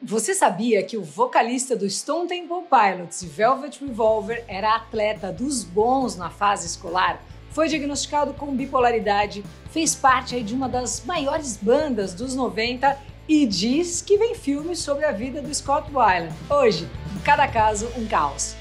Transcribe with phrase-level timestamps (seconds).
[0.00, 6.14] Você sabia que o vocalista do Stone Temple Pilots Velvet Revolver era atleta dos bons
[6.14, 7.20] na fase escolar?
[7.50, 9.42] Foi diagnosticado com bipolaridade,
[9.72, 12.96] fez parte de uma das maiores bandas dos 90
[13.28, 16.32] e diz que vem filme sobre a vida do Scott Weiland.
[16.48, 18.54] Hoje, em cada caso, um caos.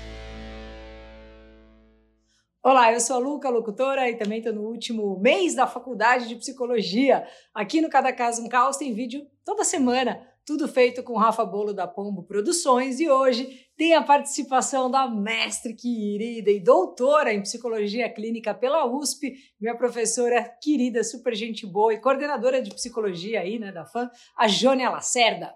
[2.63, 6.35] Olá, eu sou a Luca, locutora, e também estou no último mês da faculdade de
[6.35, 7.27] psicologia.
[7.53, 11.73] Aqui no Cada Caso um Caos tem vídeo toda semana, tudo feito com Rafa Bolo
[11.73, 18.09] da Pombo Produções, e hoje tem a participação da mestre querida e doutora em psicologia
[18.09, 23.73] clínica pela USP, minha professora querida, super gente boa e coordenadora de psicologia aí, né,
[23.73, 25.53] da FAM, a Jônia Lacerda.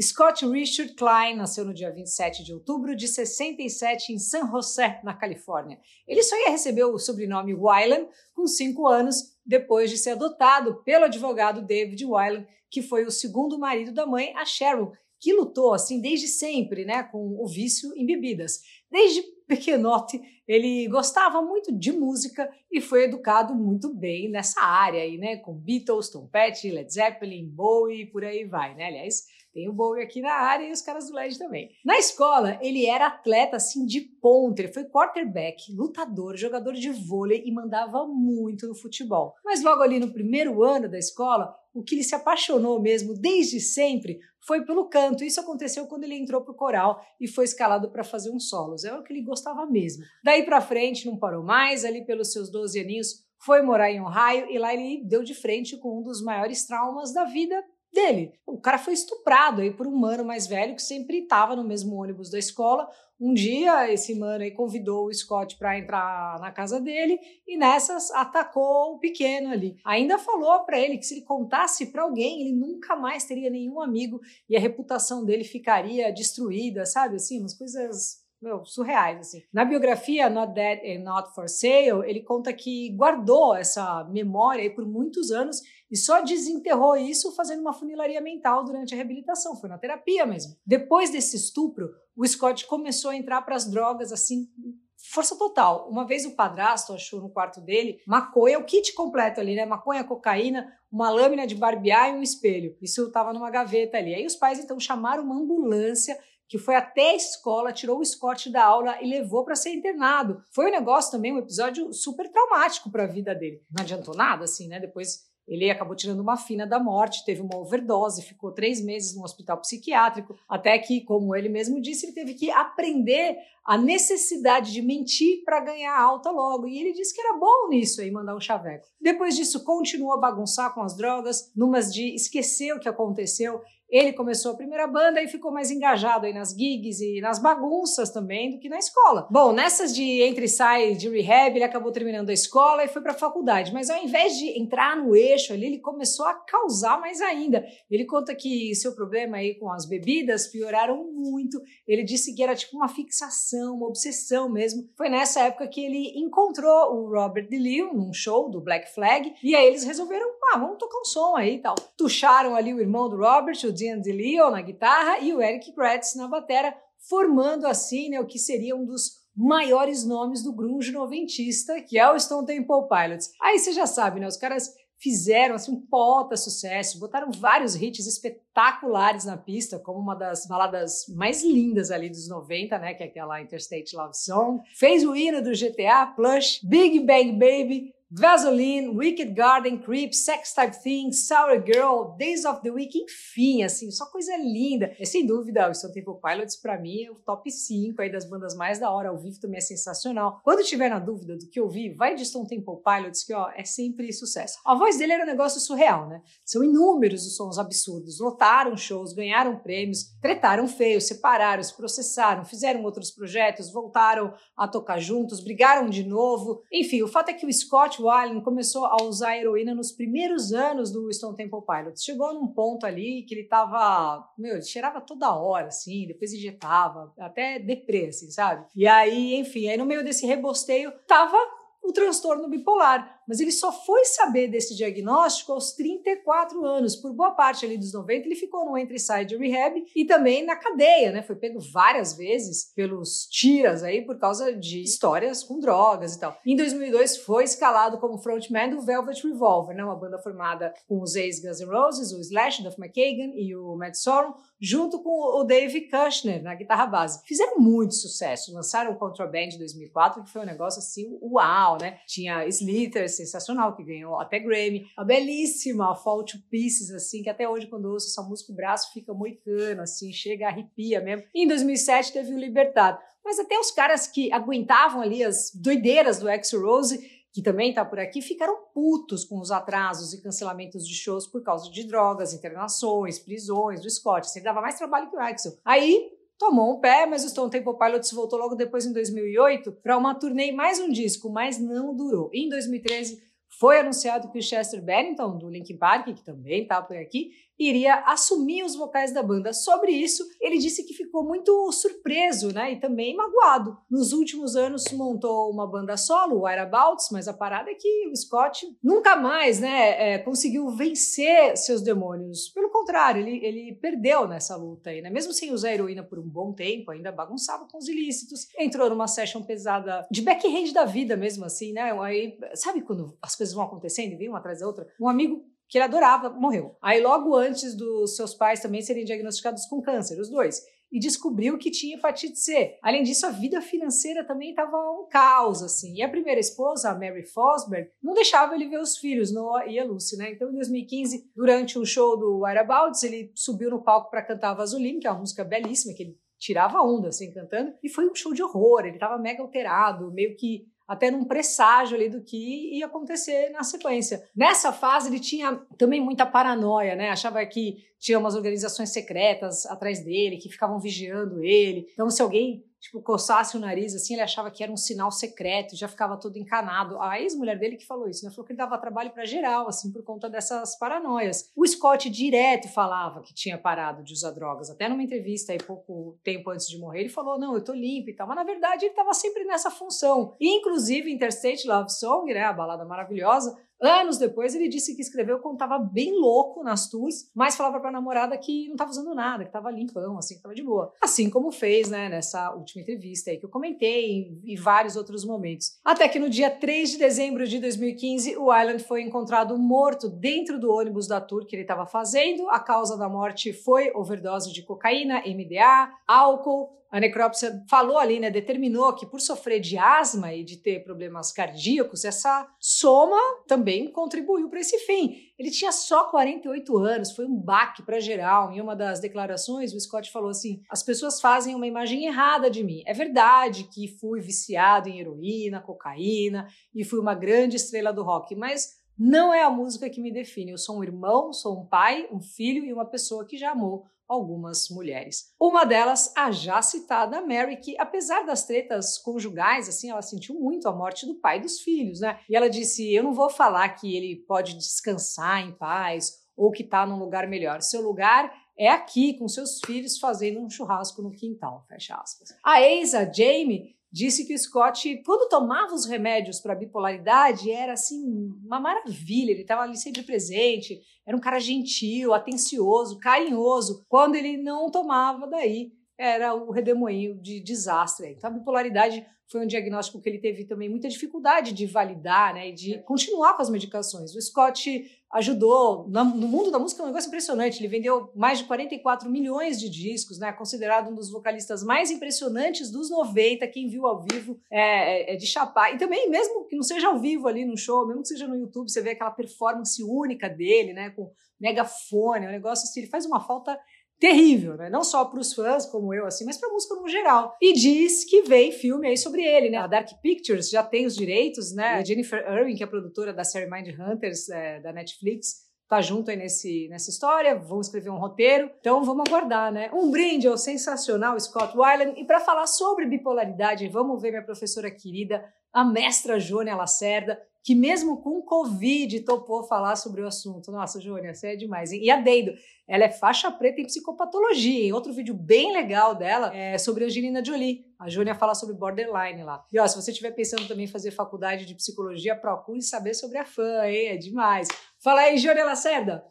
[0.00, 5.14] Scott Richard Klein nasceu no dia 27 de outubro de 67 em San José, na
[5.14, 5.78] Califórnia.
[6.08, 11.04] Ele só ia receber o sobrenome Weiland com cinco anos depois de ser adotado pelo
[11.04, 16.00] advogado David Weiland, que foi o segundo marido da mãe, a Cheryl, que lutou assim
[16.00, 18.60] desde sempre, né, com o vício em bebidas.
[18.90, 25.18] Desde pequenote, ele gostava muito de música e foi educado muito bem nessa área aí,
[25.18, 28.86] né, com Beatles, Tom Petty, Led Zeppelin, Bowie, por aí vai, né?
[28.86, 31.70] Aliás, tem o Bowie aqui na área e os caras do LED também.
[31.84, 37.42] Na escola, ele era atleta assim de ponta, ele foi quarterback, lutador, jogador de vôlei
[37.44, 39.34] e mandava muito no futebol.
[39.44, 43.60] Mas logo ali no primeiro ano da escola, o que ele se apaixonou mesmo desde
[43.60, 45.24] sempre foi pelo canto.
[45.24, 48.84] Isso aconteceu quando ele entrou pro coral e foi escalado para fazer uns solos.
[48.84, 50.04] É o que ele gostava mesmo.
[50.32, 54.46] Daí para frente não parou mais, ali pelos seus 12 aninhos foi morar em Ohio
[54.48, 58.32] e lá ele deu de frente com um dos maiores traumas da vida dele.
[58.46, 61.96] O cara foi estuprado aí por um mano mais velho que sempre estava no mesmo
[61.96, 62.88] ônibus da escola.
[63.20, 68.10] Um dia esse mano aí convidou o Scott para entrar na casa dele e nessas
[68.12, 69.76] atacou o pequeno ali.
[69.84, 73.82] Ainda falou para ele que se ele contasse para alguém, ele nunca mais teria nenhum
[73.82, 77.16] amigo e a reputação dele ficaria destruída, sabe?
[77.16, 79.42] Assim, umas coisas meu, surreais, assim.
[79.52, 84.70] Na biografia Not Dead and Not For Sale, ele conta que guardou essa memória aí
[84.70, 89.68] por muitos anos e só desenterrou isso fazendo uma funilaria mental durante a reabilitação, foi
[89.68, 90.56] na terapia mesmo.
[90.66, 94.48] Depois desse estupro, o Scott começou a entrar para as drogas assim,
[94.96, 95.88] força total.
[95.90, 99.66] Uma vez o padrasto achou no quarto dele maconha, o kit completo ali, né?
[99.66, 102.76] Maconha, cocaína, uma lâmina de barbear e um espelho.
[102.80, 104.14] Isso estava numa gaveta ali.
[104.14, 106.18] Aí os pais então chamaram uma ambulância
[106.52, 110.44] que foi até a escola, tirou o Scott da aula e levou para ser internado.
[110.50, 113.62] Foi um negócio também, um episódio super traumático para a vida dele.
[113.74, 114.78] Não adiantou nada, assim, né?
[114.78, 119.24] Depois ele acabou tirando uma fina da morte, teve uma overdose, ficou três meses no
[119.24, 124.82] hospital psiquiátrico, até que, como ele mesmo disse, ele teve que aprender a necessidade de
[124.82, 126.68] mentir para ganhar alta logo.
[126.68, 128.86] E ele disse que era bom nisso aí, mandar um chaveco.
[129.00, 133.62] Depois disso, continuou a bagunçar com as drogas, numas de esquecer o que aconteceu
[133.92, 138.10] ele começou a primeira banda e ficou mais engajado aí nas gigs e nas bagunças
[138.10, 139.28] também do que na escola.
[139.30, 143.02] Bom, nessas de entre e sai de rehab, ele acabou terminando a escola e foi
[143.02, 146.98] para a faculdade, mas ao invés de entrar no eixo ali, ele começou a causar
[146.98, 147.64] mais ainda.
[147.90, 151.60] Ele conta que seu problema aí com as bebidas pioraram muito.
[151.86, 154.88] Ele disse que era tipo uma fixação, uma obsessão mesmo.
[154.96, 159.54] Foi nessa época que ele encontrou o Robert DeLeo num show do Black Flag e
[159.54, 161.74] aí eles resolveram, ah, vamos tocar um som aí e tal.
[161.96, 166.14] Tucharam ali o irmão do Robert, o Dean DeLeo na guitarra e o Eric Kretz
[166.14, 166.74] na batera,
[167.08, 172.08] formando assim né, o que seria um dos maiores nomes do grunge noventista, que é
[172.10, 173.32] o Stone Temple Pilots.
[173.40, 174.26] Aí você já sabe, né?
[174.26, 174.72] Os caras
[175.02, 181.06] fizeram assim um pota sucesso, botaram vários hits espetaculares na pista, como uma das baladas
[181.08, 184.62] mais lindas ali dos 90, né, que é aquela Interstate Love Song.
[184.78, 190.76] Fez o hino do GTA, Plush, Big Bang Baby, Vaseline, Wicked Garden, Creep, Sex Type
[190.82, 194.94] Thing, Sour Girl, Days of the Week, enfim, assim, só coisa linda.
[195.00, 198.28] É sem dúvida, o Stone Temple Pilots para mim é o top 5 aí das
[198.28, 200.42] bandas mais da hora, ao vivo também é sensacional.
[200.44, 203.64] Quando tiver na dúvida do que ouvir, vai de Stone Temple Pilots que ó, é
[203.64, 204.58] sempre sucesso.
[204.66, 206.20] A voz dele era um negócio surreal, né?
[206.44, 212.82] São inúmeros os sons absurdos, lotaram shows, ganharam prêmios, tretaram feio, separaram, se processaram, fizeram
[212.82, 216.62] outros projetos, voltaram a tocar juntos, brigaram de novo.
[216.70, 220.90] Enfim, o fato é que o Scott Wallen começou a usar heroína nos primeiros anos
[220.90, 222.04] do Stone Temple Pilots.
[222.04, 227.12] Chegou num ponto ali que ele tava, meu, ele cheirava toda hora, assim, depois injetava,
[227.18, 228.66] até deprê, assim, sabe?
[228.74, 231.36] E aí, enfim, aí no meio desse rebosteio tava
[231.82, 233.21] o transtorno bipolar.
[233.26, 236.96] Mas ele só foi saber desse diagnóstico aos 34 anos.
[236.96, 241.12] Por boa parte ali dos 90, ele ficou no Entry-Side Rehab e também na cadeia,
[241.12, 241.22] né?
[241.22, 246.36] Foi pego várias vezes pelos tiras aí por causa de histórias com drogas e tal.
[246.44, 249.84] Em 2002, foi escalado como frontman do Velvet Revolver, né?
[249.84, 253.94] Uma banda formada com os ex-Guns N' Roses, o Slash, Duff McKagan e o Matt
[253.94, 257.20] Sorum, junto com o Dave Kushner na guitarra base.
[257.26, 261.98] Fizeram muito sucesso, lançaram o Contraband de 2004, que foi um negócio assim, uau, né?
[262.06, 264.86] Tinha Slither, sensacional, que ganhou até Grammy.
[264.96, 268.56] A belíssima Fall to Pieces, assim, que até hoje quando eu ouço essa música o
[268.56, 271.24] braço fica moicano, assim, chega, arrepia mesmo.
[271.34, 272.98] E em 2007 teve o Libertado.
[273.24, 277.98] Mas até os caras que aguentavam ali as doideiras do X-Rose que também está por
[277.98, 283.18] aqui, ficaram putos com os atrasos e cancelamentos de shows por causa de drogas, internações,
[283.18, 284.26] prisões do Scott.
[284.26, 285.52] Assim, dava mais trabalho que o Axel.
[285.64, 286.10] Aí
[286.42, 290.12] tomou um pé, mas o Stone Temple Pilots voltou logo depois, em 2008, para uma
[290.12, 292.30] turnê mais um disco, mas não durou.
[292.34, 293.22] Em 2013,
[293.60, 297.30] foi anunciado que o Chester Bennington, do Linkin Park, que também está por aqui,
[297.68, 299.52] iria assumir os vocais da banda.
[299.52, 303.76] Sobre isso, ele disse que ficou muito surpreso, né, e também magoado.
[303.90, 308.16] Nos últimos anos montou uma banda solo, o Whereabouts, mas a parada é que o
[308.16, 312.48] Scott nunca mais, né, é, conseguiu vencer seus demônios.
[312.48, 315.10] Pelo contrário, ele, ele perdeu nessa luta aí, né?
[315.10, 318.48] Mesmo sem usar heroína por um bom tempo, ainda bagunçava com os ilícitos.
[318.58, 321.92] Entrou numa session pesada de backhand da vida mesmo assim, né?
[322.00, 324.86] Aí, sabe quando as coisas vão acontecendo e vêm uma atrás da outra?
[325.00, 326.76] Um amigo que ele adorava, morreu.
[326.82, 330.60] Aí, logo antes dos seus pais também serem diagnosticados com câncer, os dois.
[330.92, 332.76] E descobriu que tinha hepatite C.
[332.82, 335.94] Além disso, a vida financeira também estava um caos, assim.
[335.94, 339.78] E a primeira esposa, a Mary Fosberg, não deixava ele ver os filhos, Noah e
[339.78, 340.32] a Lucy, né?
[340.32, 345.00] Então, em 2015, durante um show do Whereabouts, ele subiu no palco para cantar Vaseline,
[345.00, 347.72] que é uma música belíssima, que ele tirava onda, assim, cantando.
[347.82, 348.80] E foi um show de horror.
[348.80, 353.62] Ele estava mega alterado, meio que até num presságio ali do que ia acontecer na
[353.62, 354.22] sequência.
[354.34, 357.10] Nessa fase ele tinha também muita paranoia, né?
[357.10, 361.86] Achava que tinha umas organizações secretas atrás dele que ficavam vigiando ele.
[361.92, 365.76] Então se alguém tipo, coçasse o nariz, assim, ele achava que era um sinal secreto,
[365.76, 367.00] já ficava todo encanado.
[367.00, 368.30] A ex-mulher dele que falou isso, né?
[368.32, 371.48] Falou que ele dava trabalho para geral, assim, por conta dessas paranoias.
[371.54, 374.68] O Scott direto falava que tinha parado de usar drogas.
[374.68, 378.10] Até numa entrevista aí, pouco tempo antes de morrer, ele falou: não, eu tô limpo
[378.10, 378.26] e tal.
[378.26, 380.34] Mas na verdade ele estava sempre nessa função.
[380.40, 382.42] E, inclusive, Interstate Love Song, né?
[382.42, 387.30] A balada maravilhosa Anos depois, ele disse que escreveu quando estava bem louco nas tours,
[387.34, 390.38] mas falava para a namorada que não estava usando nada, que estava limpão, assim, que
[390.38, 390.92] estava de boa.
[391.00, 395.78] Assim como fez, né, nessa última entrevista aí que eu comentei em vários outros momentos.
[395.84, 400.60] Até que no dia 3 de dezembro de 2015, o Island foi encontrado morto dentro
[400.60, 402.48] do ônibus da tour que ele estava fazendo.
[402.50, 408.30] A causa da morte foi overdose de cocaína, MDA, álcool, a necrópsia falou ali, né,
[408.30, 413.16] determinou que por sofrer de asma e de ter problemas cardíacos, essa soma
[413.48, 415.16] também contribuiu para esse fim.
[415.38, 418.52] Ele tinha só 48 anos, foi um baque para geral.
[418.52, 422.62] Em uma das declarações, o Scott falou assim: as pessoas fazem uma imagem errada de
[422.62, 422.82] mim.
[422.86, 428.34] É verdade que fui viciado em heroína, cocaína e fui uma grande estrela do rock,
[428.34, 430.52] mas não é a música que me define.
[430.52, 433.86] Eu sou um irmão, sou um pai, um filho e uma pessoa que já amou
[434.08, 435.32] algumas mulheres.
[435.40, 440.68] Uma delas, a já citada Mary, que apesar das tretas conjugais, assim, ela sentiu muito
[440.68, 442.18] a morte do pai e dos filhos, né?
[442.28, 446.62] E ela disse: "Eu não vou falar que ele pode descansar em paz ou que
[446.62, 447.60] está num lugar melhor.
[447.60, 452.30] Seu lugar é aqui com seus filhos fazendo um churrasco no quintal", fecha aspas.
[452.44, 457.74] A ex, a Jamie, disse que o Scott, quando tomava os remédios para bipolaridade, era
[457.74, 458.02] assim
[458.44, 459.32] uma maravilha.
[459.32, 463.84] Ele estava ali sempre presente, era um cara gentil, atencioso, carinhoso.
[463.88, 465.72] Quando ele não tomava, daí
[466.02, 468.08] era o redemoinho de desastre.
[468.08, 472.50] Então a bipolaridade foi um diagnóstico que ele teve também muita dificuldade de validar, né,
[472.50, 474.14] e de continuar com as medicações.
[474.14, 477.60] O Scott ajudou no mundo da música é um negócio impressionante.
[477.60, 480.32] Ele vendeu mais de 44 milhões de discos, né?
[480.32, 483.46] Considerado um dos vocalistas mais impressionantes dos 90.
[483.48, 485.74] Quem viu ao vivo é, é, é, de chapar.
[485.74, 488.36] E também, mesmo que não seja ao vivo ali no show, mesmo que seja no
[488.36, 490.90] YouTube, você vê aquela performance única dele, né?
[490.90, 492.80] Com megafone, é um negócio assim.
[492.80, 493.58] Ele faz uma falta
[494.02, 494.68] terrível, né?
[494.68, 497.36] Não só para os fãs como eu, assim, mas para a música no geral.
[497.40, 499.58] E diz que vem filme aí sobre ele, né?
[499.58, 501.74] A Dark Pictures já tem os direitos, né?
[501.74, 506.10] A Jennifer Irwin, que é produtora da série Mind Hunters é, da Netflix, tá junto
[506.10, 509.70] aí nesse, nessa história, vão escrever um roteiro, então vamos aguardar, né?
[509.72, 514.68] Um brinde ao sensacional Scott Weiland, e para falar sobre bipolaridade, vamos ver minha professora
[514.68, 520.52] querida a mestra Jônia Lacerda, que mesmo com Covid topou falar sobre o assunto.
[520.52, 521.72] Nossa, Jônia, você é demais.
[521.72, 522.32] E a Deido,
[522.68, 524.66] ela é faixa preta em psicopatologia.
[524.66, 527.64] E outro vídeo bem legal dela é sobre Angelina Jolie.
[527.78, 529.44] A Jônia fala sobre borderline lá.
[529.52, 533.18] E ó, se você estiver pensando também em fazer faculdade de psicologia, procure saber sobre
[533.18, 533.88] a fã, hein?
[533.88, 534.48] É demais.
[534.78, 536.04] Fala aí, Jônia Lacerda.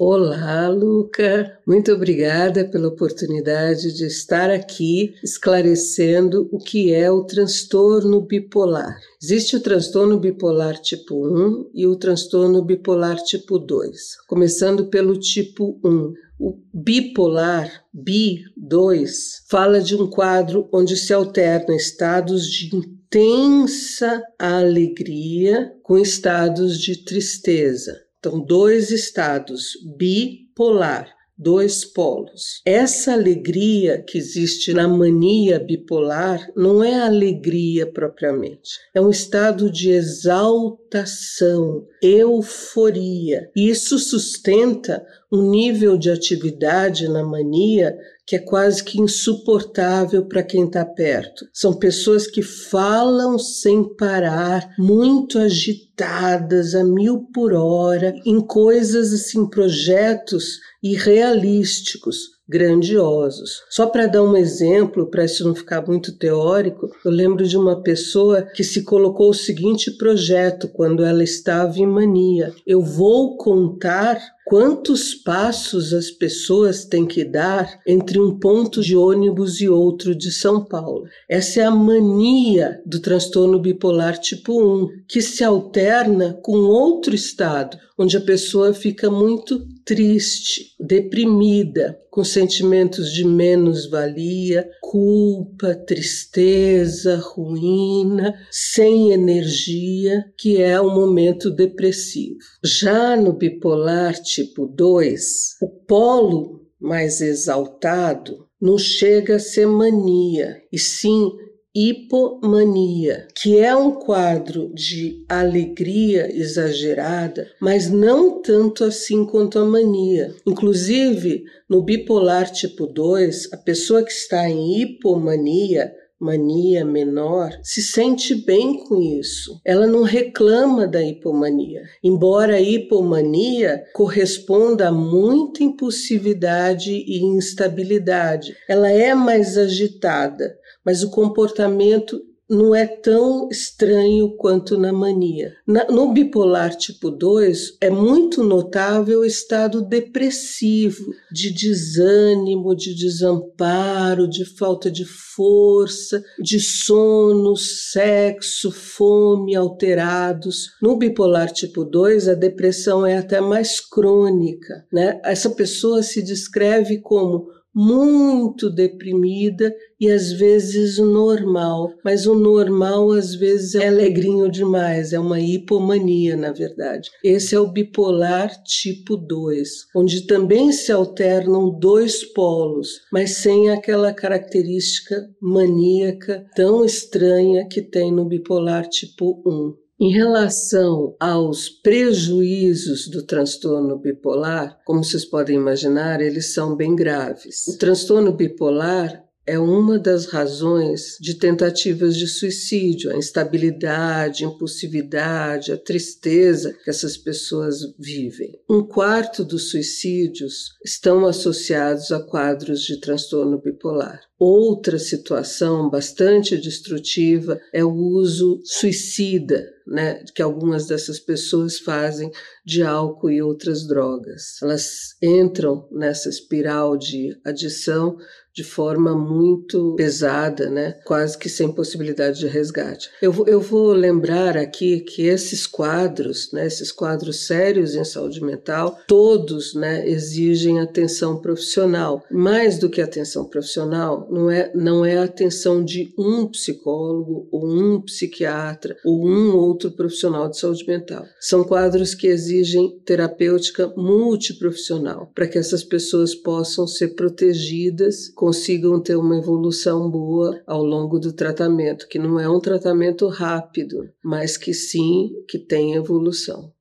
[0.00, 1.58] Olá, Luca.
[1.66, 8.96] Muito obrigada pela oportunidade de estar aqui esclarecendo o que é o transtorno bipolar.
[9.20, 14.18] Existe o transtorno bipolar tipo 1 e o transtorno bipolar tipo 2.
[14.28, 16.12] Começando pelo tipo 1.
[16.38, 19.10] O bipolar, BI2,
[19.50, 28.07] fala de um quadro onde se alternam estados de intensa alegria com estados de tristeza.
[28.28, 32.60] Então, dois estados bipolar, dois polos.
[32.66, 39.90] Essa alegria que existe na mania bipolar não é alegria propriamente, é um estado de
[39.90, 43.50] exaltação, euforia.
[43.56, 47.96] Isso sustenta um nível de atividade na mania
[48.28, 51.46] que é quase que insuportável para quem está perto.
[51.50, 59.48] São pessoas que falam sem parar, muito agitadas, a mil por hora, em coisas assim,
[59.48, 63.62] projetos irrealísticos grandiosos.
[63.70, 67.82] Só para dar um exemplo, para isso não ficar muito teórico, eu lembro de uma
[67.82, 74.18] pessoa que se colocou o seguinte projeto quando ela estava em mania: eu vou contar
[74.48, 80.32] quantos passos as pessoas têm que dar entre um ponto de ônibus e outro de
[80.32, 81.04] São Paulo.
[81.28, 87.76] Essa é a mania do transtorno bipolar tipo 1, que se alterna com outro estado,
[87.98, 99.10] onde a pessoa fica muito triste, deprimida, com sentimentos de menos-valia, culpa, tristeza, ruína, sem
[99.10, 102.38] energia, que é o momento depressivo.
[102.64, 110.78] Já no bipolar tipo 2, o polo mais exaltado não chega a ser mania, e
[110.78, 111.30] sim
[111.74, 120.34] hipomania, que é um quadro de alegria exagerada, mas não tanto assim quanto a mania.
[120.46, 128.34] Inclusive, no bipolar tipo 2, a pessoa que está em hipomania mania menor se sente
[128.34, 129.60] bem com isso.
[129.64, 138.56] Ela não reclama da hipomania, embora a hipomania corresponda a muita impulsividade e instabilidade.
[138.68, 140.56] Ela é mais agitada,
[140.88, 142.18] mas o comportamento
[142.48, 145.52] não é tão estranho quanto na mania.
[145.66, 154.26] Na, no bipolar tipo 2, é muito notável o estado depressivo, de desânimo, de desamparo,
[154.26, 160.70] de falta de força, de sono, sexo, fome alterados.
[160.80, 164.86] No bipolar tipo 2, a depressão é até mais crônica.
[164.90, 165.20] Né?
[165.22, 173.34] Essa pessoa se descreve como muito deprimida e às vezes normal, mas o normal às
[173.34, 177.10] vezes é alegrinho demais, é uma hipomania, na verdade.
[177.22, 184.12] Esse é o bipolar tipo 2, onde também se alternam dois polos, mas sem aquela
[184.12, 189.87] característica maníaca tão estranha que tem no bipolar tipo 1.
[190.00, 197.66] Em relação aos prejuízos do transtorno bipolar, como vocês podem imaginar, eles são bem graves.
[197.66, 205.72] O transtorno bipolar é uma das razões de tentativas de suicídio, a instabilidade, a impulsividade,
[205.72, 208.60] a tristeza que essas pessoas vivem.
[208.68, 214.20] Um quarto dos suicídios estão associados a quadros de transtorno bipolar.
[214.38, 222.30] Outra situação bastante destrutiva é o uso suicida, né, que algumas dessas pessoas fazem
[222.64, 224.62] de álcool e outras drogas.
[224.62, 228.16] Elas entram nessa espiral de adição
[228.58, 230.96] de forma muito pesada, né?
[231.04, 233.08] quase que sem possibilidade de resgate.
[233.22, 238.42] Eu vou, eu vou lembrar aqui que esses quadros, né, esses quadros sérios em saúde
[238.42, 242.24] mental, todos né, exigem atenção profissional.
[242.28, 247.64] Mais do que atenção profissional, não é, não é a atenção de um psicólogo ou
[247.64, 251.24] um psiquiatra ou um outro profissional de saúde mental.
[251.38, 259.14] São quadros que exigem terapêutica multiprofissional para que essas pessoas possam ser protegidas, consigam ter
[259.14, 264.72] uma evolução boa ao longo do tratamento, que não é um tratamento rápido, mas que
[264.72, 266.72] sim que tem evolução.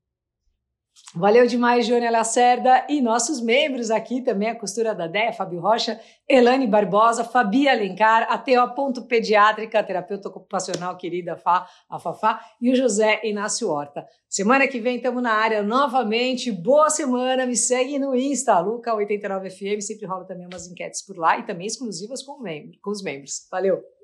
[1.15, 5.99] Valeu demais, Jônia Lacerda e nossos membros aqui também, a costura da DEA, Fábio Rocha,
[6.27, 12.75] Elane Barbosa, Fabi Alencar, a Ponto Pediátrica, terapeuta ocupacional querida Fá, a Fafá, e o
[12.75, 14.05] José Inácio Horta.
[14.27, 16.51] Semana que vem estamos na área novamente.
[16.51, 21.45] Boa semana, me segue no Insta, Luca89FM, sempre rola também umas enquetes por lá e
[21.45, 23.47] também exclusivas com, membro, com os membros.
[23.49, 23.96] Valeu!